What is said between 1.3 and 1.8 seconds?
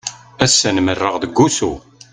usu.